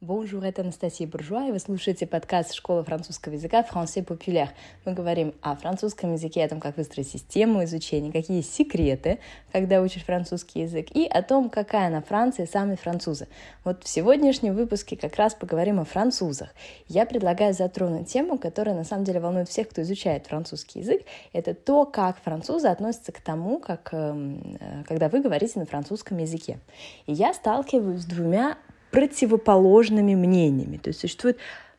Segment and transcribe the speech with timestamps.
[0.00, 4.50] Bonjour, это Анастасия Буржуа, и вы слушаете подкаст «Школа французского языка Français Populaire».
[4.84, 9.18] Мы говорим о французском языке, о том, как выстроить систему изучения, какие секреты,
[9.50, 13.26] когда учишь французский язык, и о том, какая на Франции сами французы.
[13.64, 16.50] Вот в сегодняшнем выпуске как раз поговорим о французах.
[16.86, 21.02] Я предлагаю затронуть тему, которая на самом деле волнует всех, кто изучает французский язык.
[21.32, 26.18] Это то, как французы относятся к тому, как, эм, э, когда вы говорите на французском
[26.18, 26.60] языке.
[27.06, 28.58] И я сталкиваюсь с двумя
[28.90, 30.76] противоположными мнениями.
[30.78, 31.38] То есть существует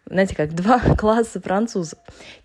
[0.10, 2.00] знаете, как два класса французов.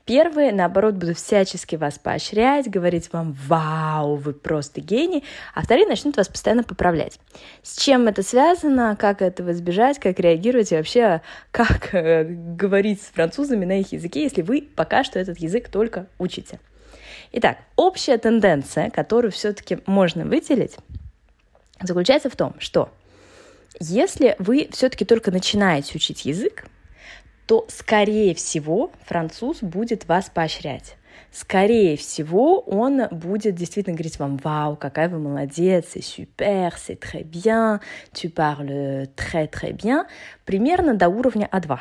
[0.05, 5.25] Первые, наоборот, будут всячески вас поощрять, говорить вам «Вау, вы просто гений»,
[5.55, 7.19] а вторые начнут вас постоянно поправлять.
[7.63, 13.07] С чем это связано, как этого избежать, как реагировать и вообще как э, говорить с
[13.07, 16.61] французами на их языке, если вы пока что этот язык только учите.
[17.33, 20.77] Итак, общая тенденция, которую все-таки можно выделить,
[21.81, 22.91] заключается в том, что
[23.81, 26.67] если вы все-таки только начинаете учить язык,
[27.47, 30.97] то, скорее всего, француз будет вас поощрять.
[31.31, 37.25] Скорее всего, он будет действительно говорить вам «Вау, какая вы молодец, c'est super, c'est très
[37.25, 37.81] bien,
[38.13, 40.07] tu parles très très bien»,
[40.45, 41.81] примерно до уровня А2.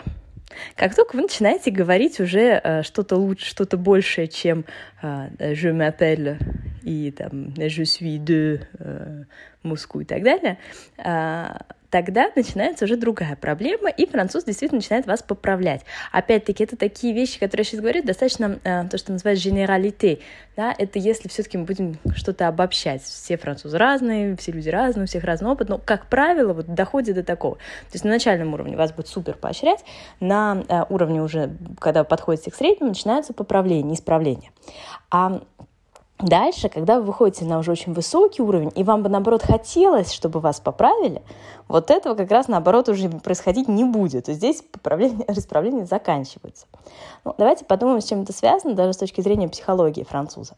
[0.76, 4.66] Как только вы начинаете говорить уже э, что-то лучше, что-то большее, чем
[5.02, 6.38] э, «je m'appelle»
[6.82, 9.24] и там «je suis de э,
[9.62, 10.58] Москву» и так далее,
[10.98, 11.58] э,
[11.94, 15.82] тогда начинается уже другая проблема, и француз действительно начинает вас поправлять.
[16.12, 20.18] Опять-таки, это такие вещи, которые я сейчас говорю, достаточно э, то, что называется генералите,
[20.58, 23.04] да, это если все-таки мы будем что-то обобщать.
[23.04, 27.14] Все французы разные, все люди разные, у всех разный опыт, но, как правило, вот доходит
[27.14, 27.58] до такого.
[27.58, 29.86] То есть на начальном уровне вас будет супер поощрять,
[30.20, 34.50] на э, уровне уже, когда вы подходите к среднему, начинаются поправления, исправления.
[35.12, 35.44] А
[36.20, 40.40] Дальше, когда вы выходите на уже очень высокий уровень, и вам бы, наоборот, хотелось, чтобы
[40.40, 41.22] вас поправили,
[41.68, 44.26] вот этого как раз, наоборот, уже происходить не будет.
[44.26, 46.68] То здесь поправление, исправление заканчивается.
[47.26, 50.54] Ну, давайте подумаем, с чем это связано, даже с точки зрения психологии француза.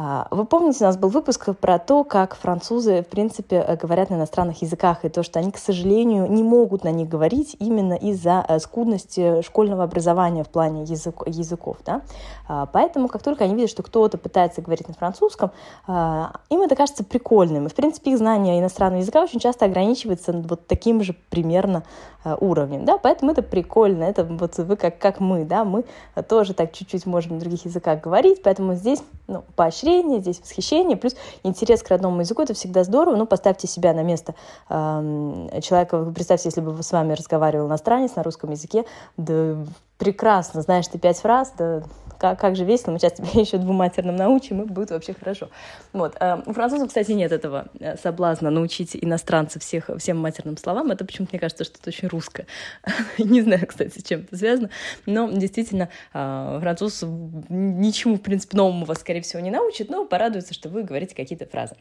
[0.00, 4.10] А, вы помните, у нас был выпуск про то, как французы, в принципе, э, говорят
[4.10, 7.94] на иностранных языках, и то, что они, к сожалению, не могут на них говорить именно
[7.94, 11.78] из-за э, скудности школьного образования в плане язык, языков.
[11.84, 12.02] Да?
[12.46, 15.50] А, поэтому, как только они видят, что кто-то пытается говорить на французском,
[15.88, 17.66] а, им это кажется прикольным.
[17.66, 21.82] И, в принципе, их знание иностранного языка очень часто ограничивается вот таким же примерно
[22.24, 22.84] э, уровнем.
[22.84, 22.98] Да?
[22.98, 24.04] Поэтому это прикольно.
[24.04, 25.84] Это вот вы как, как мы, да, мы
[26.28, 30.96] тоже так чуть-чуть можем на других языках говорить, поэтому здесь ну, поощрение поощрение, здесь восхищение,
[30.96, 33.16] плюс интерес к родному языку, это всегда здорово.
[33.16, 34.34] Ну, поставьте себя на место
[34.68, 38.84] э, человека, представьте, если бы с вами разговаривал иностранец на русском языке,
[39.16, 39.56] да
[39.98, 41.82] прекрасно, знаешь ты пять фраз, да
[42.18, 45.48] как, как же весело, мы сейчас тебя еще двум матерным научим, и будет вообще хорошо.
[45.92, 46.16] Вот.
[46.20, 50.90] Э, у французов, кстати, нет этого э, соблазна научить иностранцев всех, всем матерным словам.
[50.90, 52.46] Это почему-то мне кажется, что это очень русское.
[53.18, 54.70] Не знаю, кстати, с чем это связано,
[55.06, 57.04] но действительно э, француз
[57.48, 61.46] ничему, в принципе, новому вас, скорее всего, не научит, но порадуется, что вы говорите какие-то
[61.46, 61.76] фразы.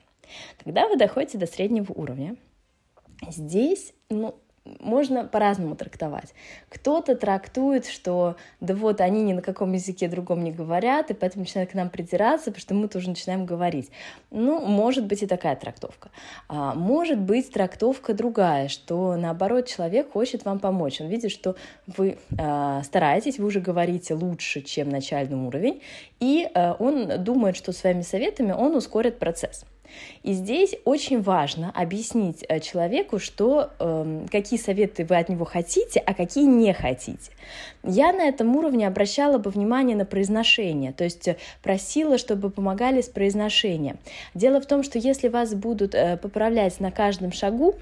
[0.63, 2.35] Когда вы доходите до среднего уровня,
[3.29, 4.39] здесь, ну,
[4.79, 6.33] можно по-разному трактовать.
[6.69, 11.43] Кто-то трактует, что да вот они ни на каком языке другом не говорят, и поэтому
[11.43, 13.91] начинают к нам придираться, потому что мы тоже начинаем говорить.
[14.31, 16.09] Ну, может быть и такая трактовка.
[16.47, 21.01] А, может быть трактовка другая, что наоборот человек хочет вам помочь.
[21.01, 21.55] Он видит, что
[21.85, 25.81] вы а, стараетесь, вы уже говорите лучше, чем начальный уровень,
[26.19, 29.65] и а, он думает, что своими советами он ускорит процесс.
[30.23, 35.99] И здесь очень важно объяснить э, человеку, что, э, какие советы вы от него хотите,
[35.99, 37.31] а какие не хотите.
[37.83, 43.01] Я на этом уровне обращала бы внимание на произношение, то есть э, просила, чтобы помогали
[43.01, 43.97] с произношением.
[44.33, 47.75] Дело в том, что если вас будут э, поправлять на каждом шагу,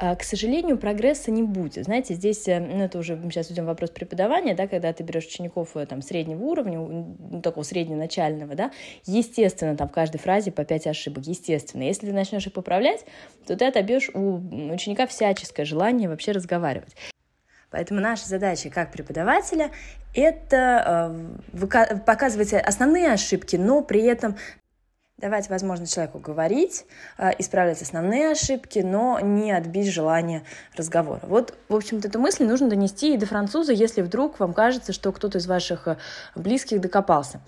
[0.00, 1.84] э, к сожалению, прогресса не будет.
[1.84, 5.76] Знаете, здесь, э, ну, это уже сейчас идем вопрос преподавания, да, когда ты берешь учеников
[5.76, 8.70] э, там, среднего уровня, ну, такого средненачального, да,
[9.06, 11.82] естественно, там в каждой фразе по 5 ошибок, естественно, естественно.
[11.82, 13.04] Если ты начнешь их поправлять,
[13.46, 14.36] то ты отобьешь у
[14.72, 16.94] ученика всяческое желание вообще разговаривать.
[17.70, 19.70] Поэтому наша задача как преподавателя–
[20.14, 21.12] это
[21.52, 24.36] э, показывать основные ошибки, но при этом
[25.18, 26.86] давать возможность человеку говорить,
[27.18, 30.44] э, исправлять основные ошибки, но не отбить желание
[30.76, 31.20] разговора.
[31.24, 35.12] Вот, в общем-то, эту мысль нужно донести и до француза, если вдруг вам кажется, что
[35.12, 35.96] кто-то из ваших э,
[36.36, 37.42] близких докопался.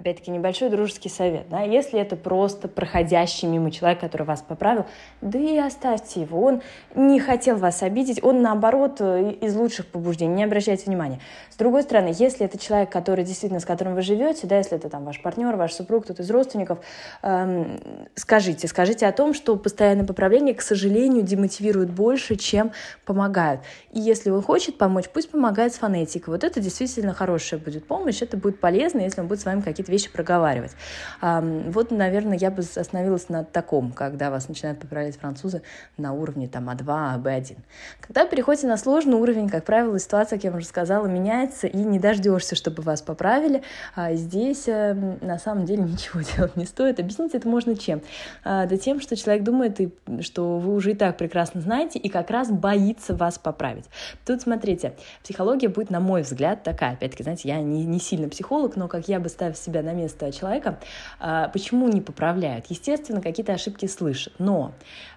[0.00, 4.86] Опять-таки, небольшой дружеский совет, да, если это просто проходящий мимо человек, который вас поправил,
[5.20, 6.62] да и оставьте его, он
[6.94, 11.20] не хотел вас обидеть, он, наоборот, э, из лучших побуждений, не обращайте внимания.
[11.50, 14.88] С другой стороны, если это человек, который действительно, с которым вы живете, да, если это
[14.88, 16.78] там ваш партнер, ваш супруг, кто-то из родственников,
[17.22, 17.78] эм,
[18.14, 22.72] скажите, скажите о том, что постоянное поправление, к сожалению, демотивирует больше, чем
[23.04, 23.60] помогает.
[23.92, 26.32] И если он хочет помочь, пусть помогает с фонетикой.
[26.32, 29.89] Вот это действительно хорошая будет помощь, это будет полезно, если он будет с вами какие-то
[29.90, 30.72] какие-то вещи проговаривать.
[31.20, 35.62] Вот, наверное, я бы остановилась на таком, когда вас начинают поправлять французы
[35.96, 37.56] на уровне там А2, А1.
[38.00, 41.78] Когда переходите на сложный уровень, как правило, ситуация, как я вам уже сказала, меняется, и
[41.78, 43.62] не дождешься, чтобы вас поправили.
[43.94, 47.00] А здесь эм, на самом деле ничего делать не стоит.
[47.00, 48.02] Объяснить это можно чем?
[48.44, 49.78] А, да тем, что человек думает,
[50.20, 53.86] что вы уже и так прекрасно знаете, и как раз боится вас поправить.
[54.26, 56.92] Тут, смотрите, психология будет, на мой взгляд, такая.
[56.92, 59.92] Опять-таки, знаете, я не, не сильно психолог, но как я бы ставив себя себя на
[59.92, 60.78] место человека,
[61.18, 62.66] а, почему не поправляют?
[62.68, 64.72] Естественно, какие-то ошибки слышат, но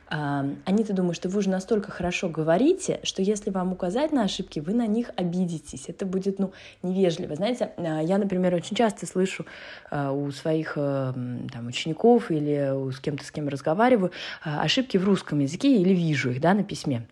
[0.07, 4.59] а, они-то думают, что вы уже настолько хорошо говорите, что если вам указать на ошибки,
[4.59, 5.85] вы на них обидитесь.
[5.88, 6.53] Это будет, ну,
[6.83, 7.35] невежливо.
[7.35, 9.45] Знаете, а, я, например, очень часто слышу
[9.91, 11.13] у своих э,
[11.51, 14.11] там, учеников или с кем-то, с кем разговариваю,
[14.44, 17.07] ошибки в русском языке или вижу их, да, на письме.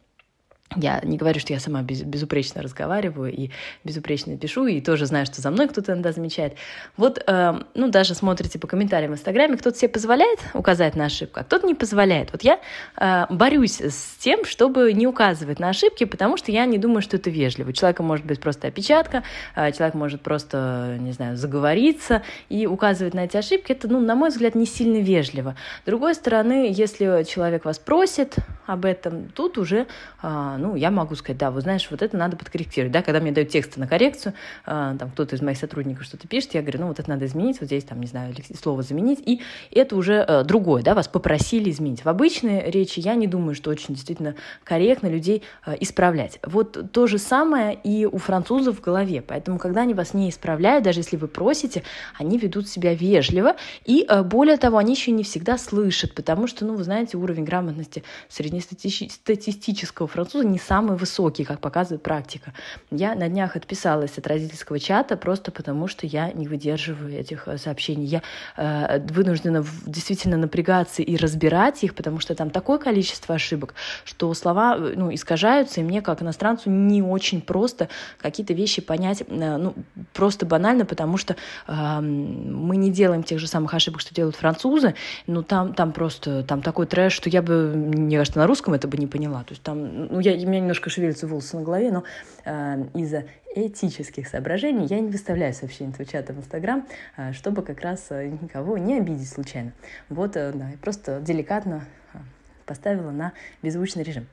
[0.75, 3.49] Я не говорю, что я сама без, безупречно разговариваю и
[3.83, 6.55] безупречно пишу, и тоже знаю, что за мной кто-то иногда замечает.
[6.95, 11.41] Вот, э, ну, даже смотрите по комментариям в Инстаграме, кто-то себе позволяет указать на ошибку,
[11.41, 12.31] а кто-то не позволяет.
[12.31, 12.59] Вот я
[12.97, 17.17] э, борюсь с тем, чтобы не указывать на ошибки, потому что я не думаю, что
[17.17, 17.69] это вежливо.
[17.69, 19.23] У человека может быть просто опечатка,
[19.55, 24.15] э, человек может просто, не знаю, заговориться, и указывать на эти ошибки, это, ну, на
[24.15, 25.55] мой взгляд, не сильно вежливо.
[25.83, 29.87] С другой стороны, если человек вас просит об этом, тут уже
[30.23, 33.31] э, ну, я могу сказать, да, вот знаешь, вот это надо подкорректировать, да, когда мне
[33.31, 34.33] дают тексты на коррекцию,
[34.65, 37.59] э, там кто-то из моих сотрудников что-то пишет, я говорю, ну, вот это надо изменить,
[37.59, 39.41] вот здесь, там, не знаю, слово заменить, и
[39.71, 42.05] это уже э, другое, да, вас попросили изменить.
[42.05, 46.39] В обычной речи я не думаю, что очень действительно корректно людей э, исправлять.
[46.43, 50.83] Вот то же самое и у французов в голове, поэтому, когда они вас не исправляют,
[50.83, 51.83] даже если вы просите,
[52.17, 53.55] они ведут себя вежливо,
[53.85, 57.43] и э, более того, они еще не всегда слышат, потому что, ну, вы знаете, уровень
[57.43, 62.53] грамотности среднестатистического француза не самый высокий, как показывает практика.
[62.91, 67.57] Я на днях отписалась от родительского чата просто потому, что я не выдерживаю этих э,
[67.57, 68.05] сообщений.
[68.05, 68.21] Я
[68.57, 73.73] э, вынуждена действительно напрягаться и разбирать их, потому что там такое количество ошибок,
[74.05, 77.89] что слова э, ну, искажаются, и мне, как иностранцу, не очень просто
[78.19, 79.73] какие-то вещи понять, э, ну,
[80.13, 81.35] просто банально, потому что
[81.67, 84.95] э, мы не делаем тех же самых ошибок, что делают французы,
[85.27, 88.87] но там, там просто там такой трэш, что я бы, мне кажется, на русском это
[88.87, 89.43] бы не поняла.
[89.43, 92.03] То есть там, ну, я, у меня немножко шевелятся волосы на голове, но
[92.45, 97.81] э, из-за этических соображений я не выставляю сообщения этого чата в Инстаграм, э, чтобы как
[97.81, 99.73] раз э, никого не обидеть случайно.
[100.09, 102.17] Вот, э, да, просто деликатно э,
[102.65, 104.27] поставила на беззвучный режим.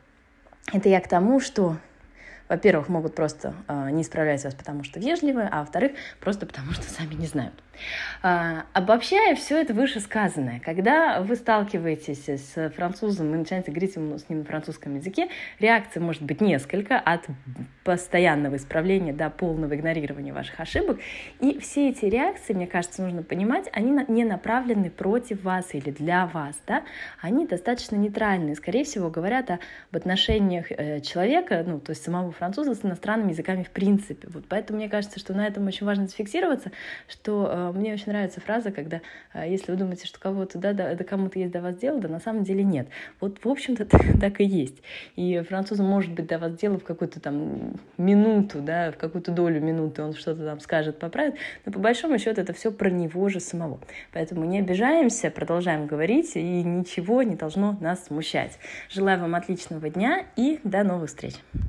[0.72, 1.76] Это я к тому, что
[2.48, 6.84] во-первых, могут просто э, не исправлять вас, потому что вежливые, а во-вторых, просто потому что
[6.84, 7.54] сами не знают.
[8.22, 14.28] А, обобщая все это вышесказанное, когда вы сталкиваетесь с французом и начинаете говорить ему с
[14.28, 15.28] ним на французском языке,
[15.60, 17.26] реакция может быть несколько, от
[17.84, 20.98] постоянного исправления до полного игнорирования ваших ошибок.
[21.40, 26.26] И все эти реакции, мне кажется, нужно понимать, они не направлены против вас или для
[26.26, 26.82] вас, да?
[27.20, 29.60] они достаточно нейтральные, скорее всего, говорят об
[29.92, 34.28] отношениях э, человека, ну, то есть самого француза с иностранными языками в принципе.
[34.30, 36.70] Вот поэтому мне кажется, что на этом очень важно зафиксироваться,
[37.08, 39.00] что э, мне очень нравится фраза, когда
[39.34, 42.08] э, если вы думаете, что кого-то, да, да, да кому-то есть до вас дело, да
[42.08, 42.88] на самом деле нет.
[43.20, 43.86] Вот, в общем-то,
[44.20, 44.82] так и есть.
[45.16, 49.60] И французу может быть до вас дело в какую-то там минуту, да, в какую-то долю
[49.60, 51.34] минуты он что-то там скажет, поправит,
[51.66, 53.80] но по большому счету это все про него же самого.
[54.12, 58.58] Поэтому не обижаемся, продолжаем говорить, и ничего не должно нас смущать.
[58.88, 61.34] Желаю вам отличного дня и до новых встреч!